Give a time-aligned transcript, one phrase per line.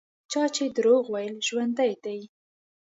[0.31, 2.19] چا چې دروغ ویل ژوندي دي.